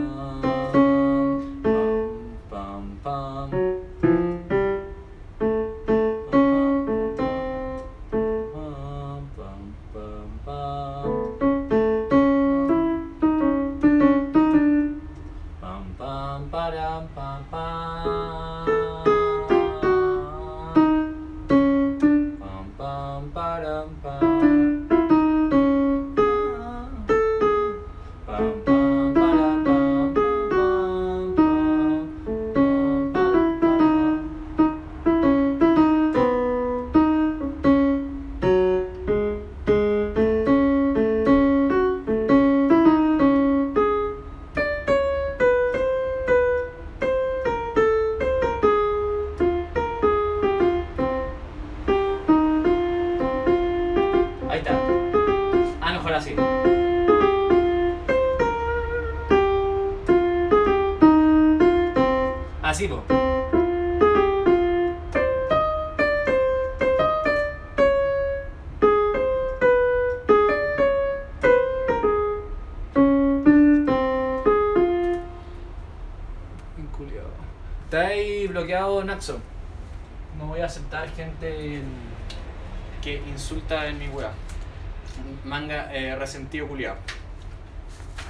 Resentido 86.30 86.68
culiado. 86.68 86.96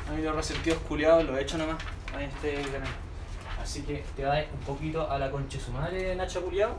A 0.09 0.13
mí 0.13 0.23
los 0.23 0.35
resentidos 0.35 0.79
culiados 0.89 1.23
los 1.25 1.39
he 1.39 1.43
hecho 1.43 1.59
nomás 1.59 1.77
a 2.15 2.23
este 2.23 2.63
canal. 2.63 2.89
Así 3.63 3.83
que 3.83 4.03
te 4.17 4.25
va 4.25 4.39
un 4.39 4.61
poquito 4.67 5.11
a 5.11 5.19
la 5.19 5.31
concha 5.31 5.59
de 5.59 5.65
su 5.65 5.71
madre, 5.71 6.17
Nacho 6.17 6.43
culiado. 6.43 6.77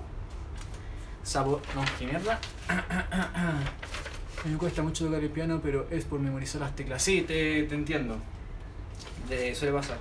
Sapo. 1.22 1.62
No, 1.76 1.84
qué 2.00 2.08
mierda. 2.08 2.40
A 2.68 4.46
mí 4.46 4.54
me 4.54 4.58
cuesta 4.58 4.82
mucho 4.82 5.06
tocar 5.06 5.24
el 5.24 5.30
piano, 5.30 5.60
pero 5.62 5.86
es 5.92 6.06
por 6.06 6.20
memorizar 6.20 6.62
las 6.62 6.76
teclas. 6.76 7.04
Sí, 7.04 7.22
te, 7.22 7.62
te 7.64 7.76
entiendo. 7.76 8.18
De, 9.30 9.54
suele 9.54 9.76
pasar. 9.76 10.00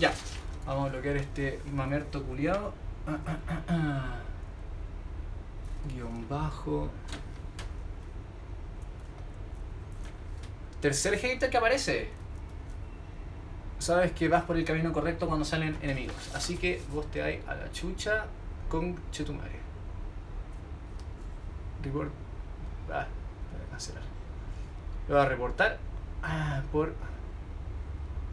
Ya. 0.00 0.12
Vamos 0.66 0.88
a 0.88 0.92
bloquear 0.92 1.18
este 1.18 1.60
mamerto 1.72 2.24
culiado. 2.24 2.74
Guión 5.94 6.28
bajo. 6.28 6.90
Tercer 10.80 11.18
hater 11.18 11.50
que 11.50 11.56
aparece. 11.56 12.08
Sabes 13.78 14.12
que 14.12 14.28
vas 14.28 14.42
por 14.42 14.56
el 14.56 14.64
camino 14.64 14.92
correcto 14.92 15.26
cuando 15.26 15.44
salen 15.44 15.76
enemigos. 15.82 16.30
Así 16.34 16.56
que 16.56 16.80
vos 16.92 17.10
te 17.10 17.20
vais 17.20 17.46
a 17.46 17.54
la 17.54 17.70
chucha 17.72 18.26
con 18.68 18.96
Chetumare. 19.10 19.58
Report. 21.82 22.10
Ah, 22.90 23.06
voy 23.52 23.66
a 23.66 23.70
cancelar. 23.70 24.02
Lo 25.08 25.14
voy 25.14 25.24
a 25.24 25.28
reportar 25.28 25.78
ah, 26.22 26.62
por 26.72 26.92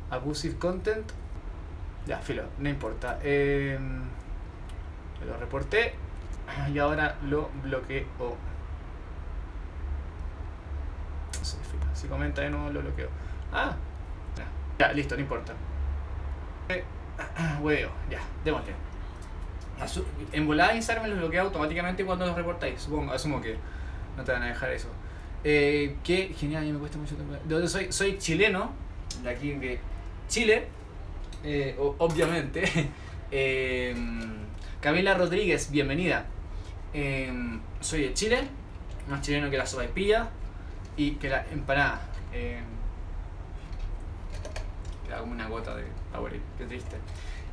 abusive 0.10 0.58
content. 0.58 1.12
Ya, 2.06 2.20
filo, 2.20 2.44
no 2.60 2.70
importa. 2.70 3.20
Eh, 3.24 3.80
lo 5.26 5.38
reporté 5.38 5.94
y 6.72 6.78
ahora 6.78 7.18
lo 7.24 7.50
bloqueo. 7.64 8.06
Si 11.94 12.08
comenta 12.08 12.42
de 12.42 12.50
nuevo 12.50 12.70
lo 12.70 12.82
bloqueo. 12.82 13.10
Ah, 13.54 13.76
ya, 14.78 14.92
listo, 14.92 15.16
no 15.16 15.22
importa. 15.22 15.54
Eh, 16.70 16.84
Hueveo, 17.62 17.92
ya, 18.10 18.20
démosle. 18.44 18.74
En 20.32 20.48
volada 20.48 20.76
Instagram 20.76 21.10
los 21.10 21.20
bloquea 21.20 21.42
automáticamente 21.42 22.06
cuando 22.06 22.26
los 22.26 22.36
reportáis, 22.36 22.82
supongo, 22.82 23.12
asumo 23.12 23.42
que 23.42 23.58
no 24.18 24.24
te 24.24 24.32
van 24.32 24.44
a 24.44 24.48
dejar 24.48 24.72
eso. 24.72 24.88
Eh, 25.44 25.98
que 26.04 26.34
genial, 26.38 26.64
a 26.68 26.74
me 26.74 26.80
cuesta 26.80 26.98
mucho 26.98 27.16
tiempo. 27.16 27.34
¿De 27.34 27.54
dónde 27.54 27.68
soy? 27.68 27.92
Soy 27.92 28.18
chileno, 28.18 28.72
de 29.22 29.30
aquí 29.30 29.52
de 29.52 29.80
Chile, 30.28 30.68
eh, 31.44 31.76
obviamente. 31.78 32.64
Eh, 33.32 33.94
Camila 34.80 35.16
Rodríguez, 35.16 35.72
bienvenida. 35.72 36.26
Eh, 36.94 37.34
soy 37.82 38.04
de 38.04 38.14
Chile, 38.14 38.48
más 39.10 39.22
chileno 39.22 39.50
que 39.50 39.58
la 39.58 39.66
sopa 39.66 39.82
de 39.82 39.90
pilla 39.90 40.30
y 40.98 41.12
que 41.12 41.30
la 41.30 41.46
empanada. 41.52 42.02
Eh, 42.34 42.60
queda 45.06 45.20
como 45.20 45.34
una 45.34 45.48
gota 45.48 45.76
de 45.76 45.84
Powerade, 46.14 46.42
qué 46.58 46.66
triste. 46.66 46.98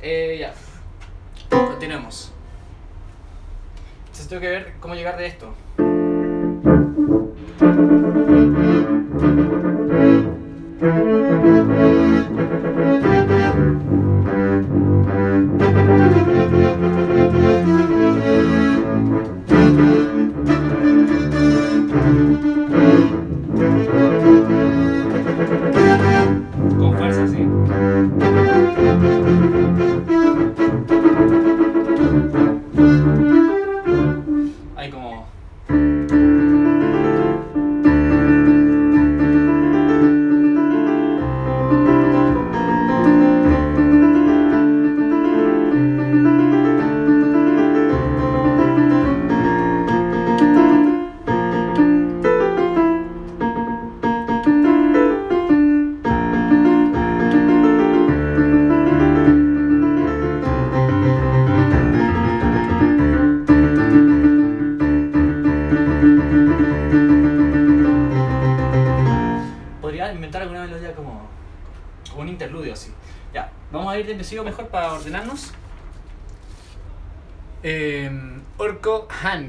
Eh, 0.01 0.37
ya, 0.39 0.53
continuemos. 1.49 2.33
Entonces 3.99 4.27
tengo 4.27 4.41
que 4.41 4.49
ver 4.49 4.73
cómo 4.79 4.95
llegar 4.95 5.17
de 5.17 5.25
esto. 5.27 5.53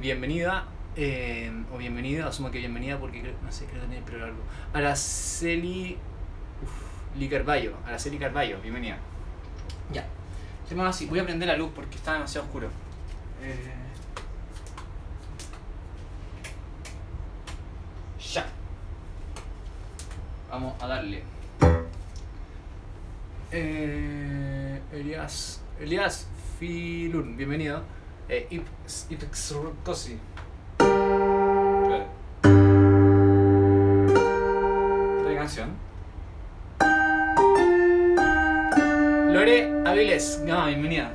Bienvenida. 0.05 0.67
eh, 0.97 1.51
o 1.73 1.79
bienvenida, 1.79 2.27
asumo 2.29 2.51
que 2.51 2.59
bienvenida 2.59 2.99
porque 2.99 3.23
creo, 3.23 3.35
no 3.43 3.51
sé, 3.51 3.65
creo 3.65 3.81
que 3.81 3.89
tiene 3.89 4.05
el 4.07 4.21
largo. 4.21 4.43
Araceli. 4.75 5.97
Uf, 6.63 7.19
Lee 7.19 7.29
Carballo. 7.29 7.73
Araceli 7.87 8.19
Carballo, 8.19 8.61
bienvenida. 8.61 8.99
Ya. 9.93 10.07
Hacemos 10.65 10.87
así, 10.87 11.07
voy 11.07 11.21
a 11.21 11.25
prender 11.25 11.49
la 11.49 11.57
luz 11.57 11.71
porque 11.75 11.97
está 11.97 12.13
demasiado 12.13 12.47
oscuro. 12.47 12.69
Eh, 13.43 13.73
Ya. 18.35 18.47
Vamos 20.51 20.75
a 20.83 20.87
darle. 20.87 21.23
Eh, 23.53 24.81
Elias. 24.93 25.63
Elias 25.81 26.29
Filun, 26.59 27.37
bienvenido 27.39 27.83
eh, 28.29 28.47
Ipsrukosi. 29.11 30.19
Esta 35.19 35.35
canción. 35.35 35.71
Lore 39.33 39.73
Avilés, 39.85 40.41
no, 40.45 40.67
bienvenida. 40.67 41.13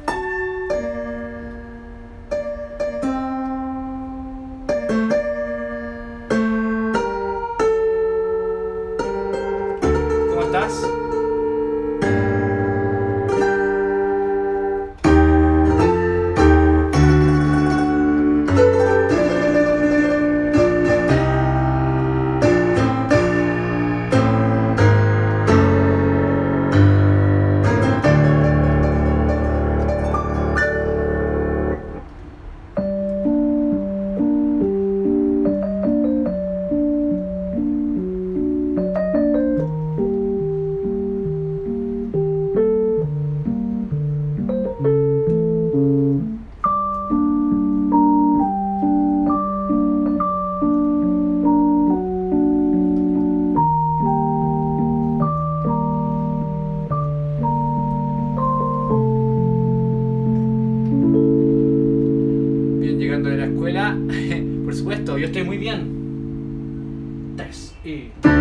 Estoy 65.29 65.43
muy 65.43 65.57
bien. 65.57 67.33
Tres 67.37 67.75
y. 67.85 68.38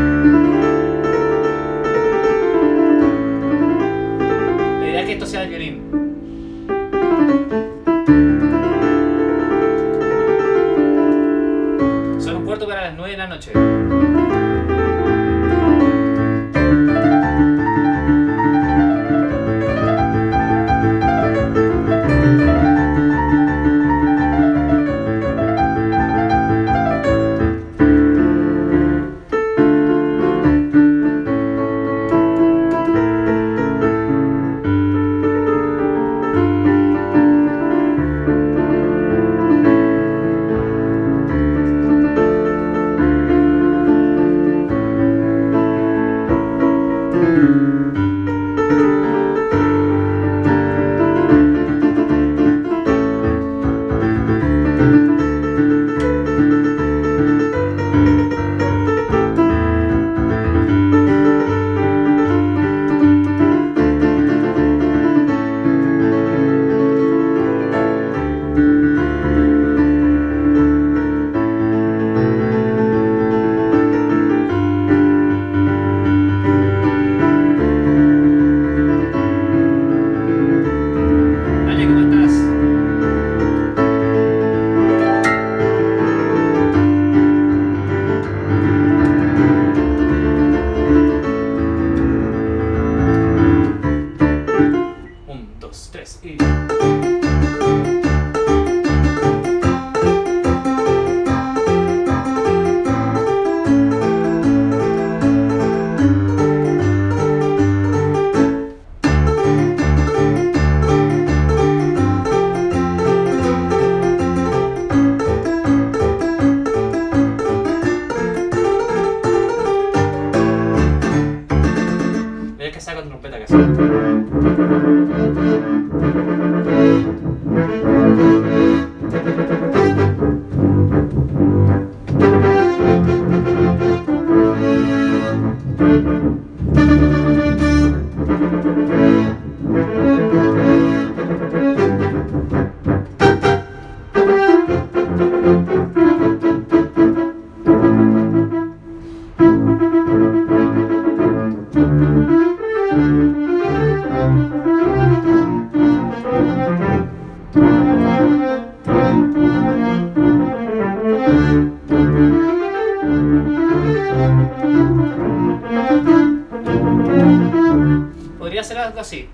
Podría 168.39 168.63
ser 168.63 168.77
algo 168.79 169.01
así. 169.01 169.27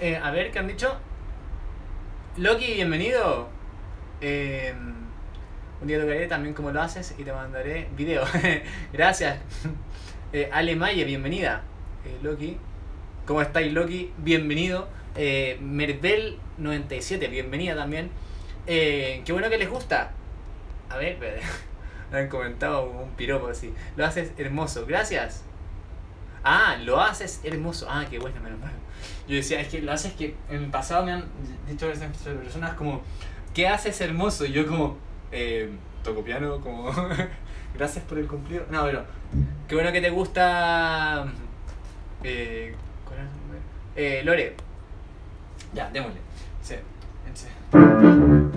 Eh, 0.00 0.16
a 0.16 0.30
ver, 0.30 0.52
¿qué 0.52 0.60
han 0.60 0.68
dicho? 0.68 0.96
Loki, 2.36 2.74
bienvenido. 2.74 3.48
Eh, 4.20 4.72
un 5.80 5.88
día 5.88 6.00
tocaré 6.00 6.28
también 6.28 6.54
como 6.54 6.70
lo 6.70 6.80
haces 6.80 7.16
y 7.18 7.24
te 7.24 7.32
mandaré 7.32 7.88
video. 7.96 8.24
Gracias. 8.92 9.38
Eh, 10.34 10.48
Ale 10.50 10.76
Maye, 10.76 11.04
bienvenida. 11.04 11.62
Eh, 12.06 12.16
Loki. 12.22 12.56
¿Cómo 13.26 13.42
estáis, 13.42 13.70
Loki? 13.70 14.14
Bienvenido. 14.16 14.88
Eh, 15.14 15.58
Mervel97, 15.60 17.28
bienvenida 17.28 17.76
también. 17.76 18.10
Qué 18.64 19.22
bueno 19.28 19.50
que 19.50 19.58
les 19.58 19.68
gusta. 19.68 20.12
A 20.88 20.96
ver, 20.96 21.18
Me 22.12 22.18
han 22.18 22.28
comentado 22.28 22.84
un 22.84 23.10
piropo 23.12 23.48
así. 23.48 23.72
Lo 23.96 24.04
haces 24.04 24.32
hermoso. 24.36 24.84
Gracias. 24.86 25.42
Ah, 26.44 26.76
lo 26.84 27.00
haces 27.00 27.40
hermoso. 27.42 27.86
Ah, 27.88 28.04
qué 28.08 28.18
bueno, 28.18 28.40
menos 28.40 28.60
mal. 28.60 28.72
Yo 29.26 29.36
decía, 29.36 29.60
es 29.60 29.68
que 29.68 29.80
lo 29.80 29.92
haces 29.92 30.12
que 30.12 30.36
en 30.50 30.64
el 30.64 30.70
pasado 30.70 31.04
me 31.04 31.12
han 31.12 31.24
dicho 31.66 31.86
personas 31.88 32.74
como, 32.74 33.00
¿qué 33.54 33.66
haces 33.66 34.00
hermoso? 34.00 34.44
Y 34.44 34.52
yo 34.52 34.66
como, 34.66 34.98
eh, 35.30 35.70
toco 36.04 36.22
piano, 36.22 36.60
como, 36.60 36.92
gracias 37.74 38.04
por 38.04 38.18
el 38.18 38.26
cumplido. 38.26 38.66
No, 38.70 38.84
pero, 38.84 39.04
qué 39.66 39.74
bueno 39.74 39.90
que 39.92 40.00
te 40.00 40.10
gusta. 40.10 41.26
Eh. 42.22 42.74
Eh, 43.96 44.22
Lore. 44.24 44.54
Ya, 45.74 45.90
démosle. 45.90 46.20
Sí, 46.62 46.74
sí. 47.34 47.46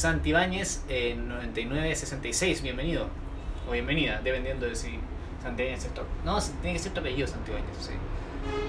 eh, 0.00 0.02
Santi 0.02 0.32
Báñez, 0.32 0.82
eh, 0.88 1.14
9966, 1.14 2.62
bienvenido. 2.62 3.06
O 3.68 3.72
bienvenida, 3.72 4.20
dependiendo 4.24 4.66
de 4.66 4.74
si 4.74 4.98
Santi 5.42 5.62
Báñez 5.62 5.84
es 5.84 5.94
tu... 5.94 6.00
No, 6.24 6.40
tiene 6.40 6.72
que 6.72 6.78
ser 6.78 6.92
tu 6.92 7.00
apellido, 7.00 7.28
Santi 7.28 7.52
Báñez, 7.52 7.68
sí. 7.78 7.92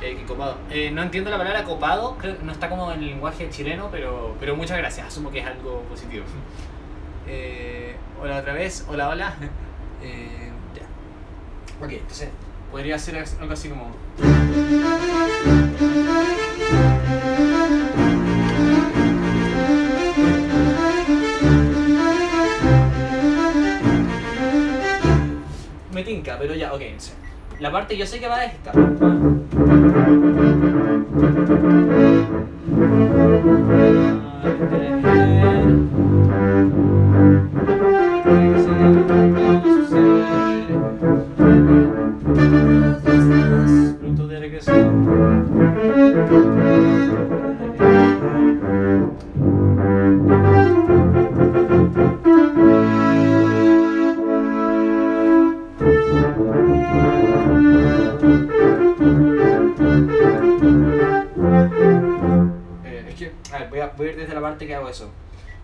Eh, 0.01 0.17
qué 0.19 0.25
copado. 0.25 0.57
Eh, 0.69 0.91
no 0.91 1.01
entiendo 1.01 1.29
la 1.29 1.38
palabra 1.38 1.63
copado, 1.63 2.17
creo 2.17 2.38
que 2.38 2.43
no 2.43 2.51
está 2.51 2.69
como 2.69 2.91
en 2.91 2.99
el 2.99 3.07
lenguaje 3.07 3.49
chileno, 3.49 3.88
pero, 3.91 4.36
pero 4.39 4.57
muchas 4.57 4.77
gracias, 4.77 5.07
asumo 5.07 5.32
que 5.32 5.39
es 5.39 5.45
algo 5.45 5.82
positivo. 5.84 6.25
Eh, 7.27 7.95
hola 8.19 8.39
otra 8.39 8.53
vez, 8.53 8.84
hola, 8.89 9.07
hola. 9.07 9.36
Ya. 10.01 11.86
Ok, 11.86 11.91
entonces 11.91 12.29
podría 12.71 12.97
ser 12.97 13.23
algo 13.39 13.53
así 13.53 13.69
como. 13.69 13.91
Pero 26.20 26.55
ya, 26.55 26.74
ok. 26.74 26.82
La 27.59 27.72
parte 27.72 27.95
yo 27.95 28.05
sé 28.05 28.20
que 28.20 28.28
va 28.28 28.36
a 28.38 28.45
esta. 28.45 28.72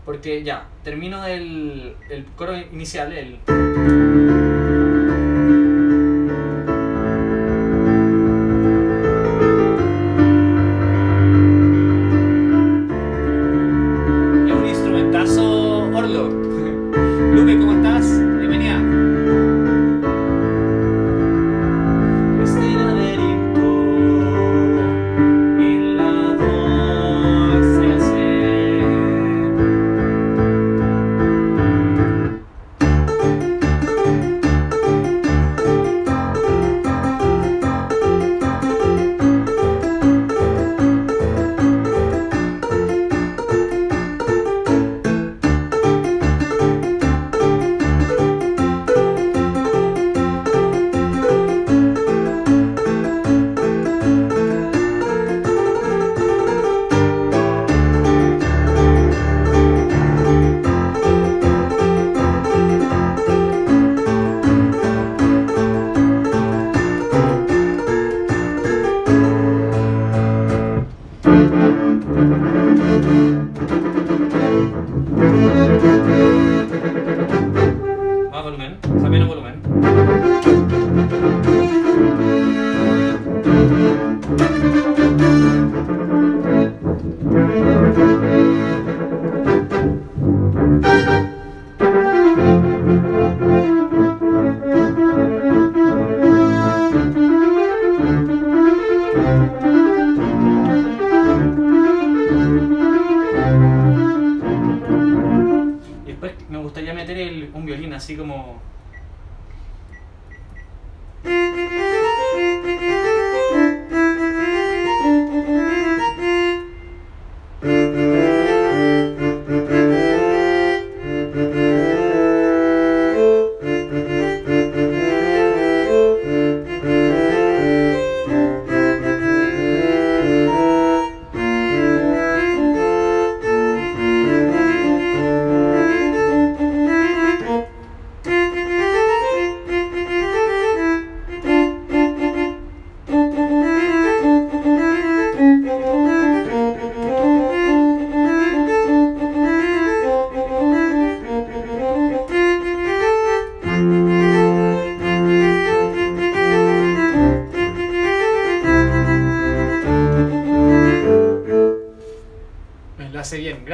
Porque 0.07 0.41
ya, 0.41 0.69
termino 0.85 1.25
el, 1.25 1.97
el 2.09 2.23
coro 2.37 2.55
inicial, 2.55 3.11
el... 3.11 3.39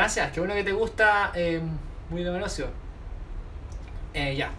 gracias, 0.04 0.32
qué 0.34 0.42
bueno 0.42 0.54
que 0.54 0.66
te 0.66 0.74
gusta, 0.74 1.32
eh, 1.34 1.62
muy 2.10 2.26
numeroso. 2.26 2.66
Eh, 4.14 4.36
ya, 4.36 4.50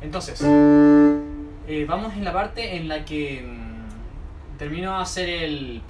entonces, 0.00 0.42
eh, 0.42 1.86
vamos 1.88 2.14
en 2.14 2.24
la 2.24 2.32
parte 2.32 2.74
en 2.74 2.88
la 2.88 3.04
que 3.04 3.44
mm, 3.46 4.58
termino 4.58 4.96
de 4.96 5.02
hacer 5.02 5.28
el... 5.28 5.82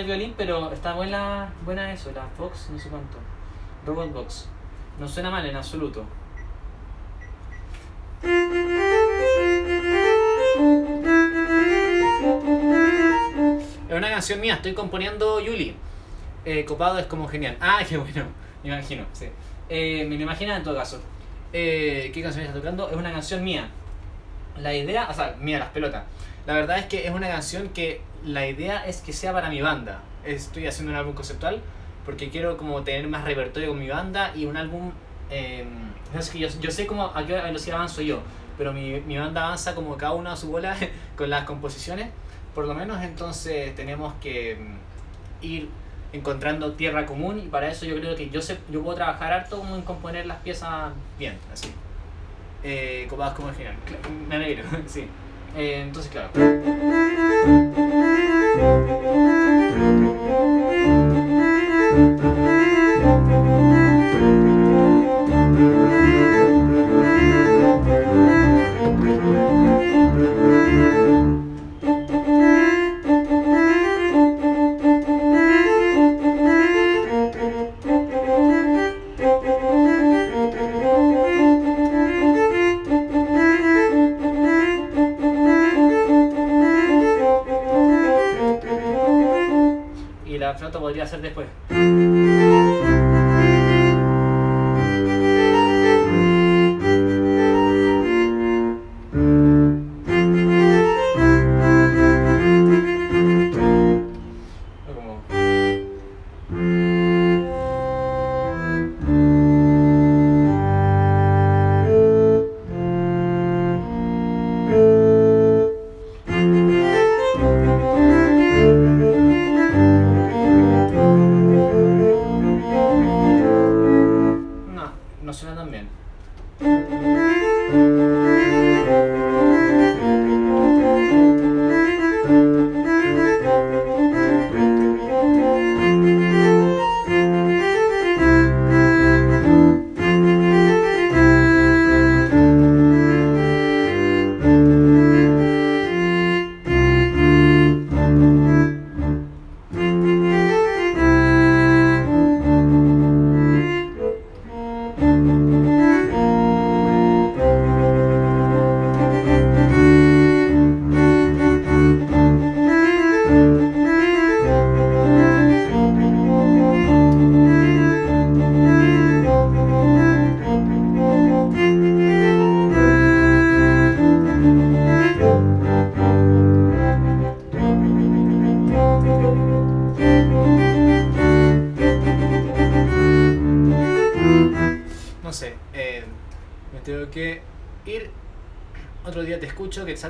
el 0.00 0.06
violín, 0.06 0.34
pero 0.36 0.72
está 0.72 0.94
buena, 0.94 1.52
buena 1.64 1.92
eso, 1.92 2.10
la 2.12 2.26
Fox, 2.36 2.70
no 2.70 2.78
sé 2.78 2.88
cuánto. 2.88 3.18
Robot 3.86 4.12
Box. 4.12 4.48
No 4.98 5.08
suena 5.08 5.30
mal 5.30 5.44
en 5.46 5.56
absoluto. 5.56 6.04
Es 13.88 13.98
una 13.98 14.10
canción 14.10 14.40
mía, 14.40 14.54
estoy 14.54 14.74
componiendo 14.74 15.40
Yuli. 15.40 15.74
Eh, 16.44 16.64
copado 16.64 16.98
es 16.98 17.06
como 17.06 17.28
genial. 17.28 17.56
Ah, 17.60 17.80
qué 17.88 17.96
bueno, 17.96 18.26
me 18.62 18.70
imagino, 18.70 19.04
sí. 19.12 19.26
Eh, 19.68 20.04
me 20.08 20.16
lo 20.16 20.30
en 20.32 20.62
todo 20.62 20.76
caso. 20.76 21.00
Eh, 21.52 22.10
¿Qué 22.12 22.22
canción 22.22 22.44
está 22.44 22.58
tocando? 22.58 22.88
Es 22.88 22.96
una 22.96 23.12
canción 23.12 23.44
mía. 23.44 23.68
La 24.58 24.74
idea, 24.74 25.08
o 25.08 25.14
sea, 25.14 25.36
mía, 25.40 25.58
las 25.58 25.68
pelotas. 25.68 26.04
La 26.46 26.54
verdad 26.54 26.78
es 26.78 26.86
que 26.86 27.06
es 27.06 27.12
una 27.12 27.28
canción 27.28 27.68
que 27.68 28.00
la 28.24 28.46
idea 28.46 28.86
es 28.86 29.00
que 29.00 29.12
sea 29.12 29.32
para 29.32 29.48
mi 29.48 29.60
banda. 29.60 30.00
Estoy 30.24 30.66
haciendo 30.66 30.92
un 30.92 30.98
álbum 30.98 31.14
conceptual 31.14 31.60
porque 32.04 32.30
quiero 32.30 32.56
como 32.56 32.82
tener 32.82 33.06
más 33.08 33.24
repertorio 33.24 33.70
con 33.70 33.78
mi 33.78 33.88
banda 33.88 34.32
y 34.34 34.46
un 34.46 34.56
álbum... 34.56 34.92
Eh, 35.30 35.64
es 36.18 36.28
que 36.30 36.38
yo, 36.38 36.48
yo 36.60 36.70
sé 36.70 36.86
cómo 36.86 37.06
a 37.06 37.26
qué 37.26 37.32
velocidad 37.32 37.76
avanzo 37.76 38.02
yo, 38.02 38.20
pero 38.58 38.72
mi, 38.72 39.00
mi 39.00 39.16
banda 39.16 39.46
avanza 39.46 39.74
como 39.74 39.96
cada 39.96 40.12
uno 40.12 40.30
a 40.30 40.36
su 40.36 40.50
bola 40.50 40.76
con 41.16 41.30
las 41.30 41.44
composiciones. 41.44 42.08
Por 42.54 42.66
lo 42.66 42.74
menos 42.74 43.02
entonces 43.02 43.74
tenemos 43.74 44.12
que 44.20 44.56
mm, 44.56 45.44
ir 45.44 45.68
encontrando 46.12 46.72
tierra 46.72 47.06
común 47.06 47.38
y 47.38 47.48
para 47.48 47.70
eso 47.70 47.86
yo 47.86 47.96
creo 47.98 48.14
que 48.14 48.28
yo 48.28 48.42
sé, 48.42 48.58
yo 48.70 48.82
puedo 48.82 48.96
trabajar 48.96 49.32
harto 49.32 49.58
como 49.58 49.74
en 49.74 49.82
componer 49.82 50.26
las 50.26 50.38
piezas 50.38 50.92
bien, 51.18 51.38
así. 51.52 51.72
Eh, 52.62 53.08
como 53.08 53.48
el 53.48 53.54
final. 53.54 53.74
Me 54.28 54.36
alegro, 54.36 54.64
sí. 54.86 55.08
Eh, 55.56 55.82
entonces, 55.82 56.12
claro. 56.12 56.30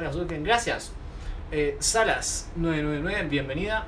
Duken. 0.00 0.42
Gracias. 0.42 0.92
Eh, 1.50 1.76
Salas999, 1.78 3.28
bienvenida. 3.28 3.86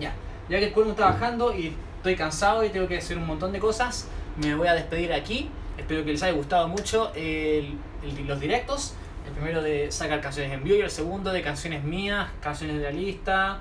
Ya, 0.00 0.12
ya 0.48 0.58
que 0.58 0.66
el 0.66 0.72
cuerno 0.72 0.92
está 0.92 1.06
bajando 1.10 1.54
y 1.56 1.74
estoy 1.98 2.16
cansado 2.16 2.64
y 2.64 2.70
tengo 2.70 2.88
que 2.88 2.98
hacer 2.98 3.16
un 3.18 3.26
montón 3.26 3.52
de 3.52 3.60
cosas, 3.60 4.08
me 4.36 4.54
voy 4.56 4.66
a 4.66 4.74
despedir 4.74 5.12
aquí. 5.12 5.48
Espero 5.78 6.04
que 6.04 6.10
les 6.12 6.22
haya 6.24 6.32
gustado 6.32 6.66
mucho 6.68 7.12
el- 7.14 7.78
el- 8.02 8.26
los 8.26 8.40
directos. 8.40 8.94
El 9.26 9.32
primero 9.34 9.62
de 9.62 9.92
sacar 9.92 10.20
canciones 10.20 10.52
en 10.52 10.64
vivo 10.64 10.76
y 10.76 10.80
el 10.80 10.90
segundo 10.90 11.32
de 11.32 11.40
canciones 11.42 11.84
mías, 11.84 12.28
canciones 12.40 12.78
de 12.78 12.82
la 12.82 12.90
lista, 12.90 13.60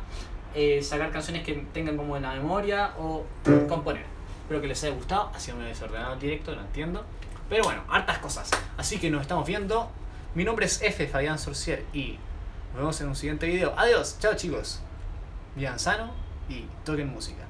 eh, 0.55 0.81
sacar 0.81 1.11
canciones 1.11 1.43
que 1.43 1.53
tengan 1.73 1.95
como 1.97 2.17
en 2.17 2.23
la 2.23 2.33
memoria 2.33 2.93
o 2.97 3.23
componer. 3.69 4.05
Espero 4.41 4.59
que 4.61 4.67
les 4.67 4.83
haya 4.83 4.95
gustado. 4.95 5.29
Ha 5.35 5.39
sido 5.39 5.57
medio 5.57 5.69
desordenado 5.69 6.13
el 6.13 6.19
directo, 6.19 6.55
no 6.55 6.61
entiendo. 6.61 7.05
Pero 7.47 7.63
bueno, 7.65 7.83
hartas 7.89 8.17
cosas. 8.17 8.49
Así 8.77 8.97
que 8.97 9.11
nos 9.11 9.21
estamos 9.21 9.45
viendo. 9.45 9.91
Mi 10.33 10.45
nombre 10.45 10.65
es 10.65 10.81
F. 10.81 11.07
Fabián 11.07 11.37
Sorcier 11.37 11.83
y 11.91 12.17
nos 12.71 12.77
vemos 12.77 13.01
en 13.01 13.09
un 13.09 13.15
siguiente 13.17 13.47
video. 13.47 13.73
Adiós, 13.77 14.17
chao 14.21 14.33
chicos. 14.33 14.79
Vivan 15.57 15.77
sano 15.77 16.09
y 16.47 16.67
toquen 16.85 17.09
música. 17.09 17.43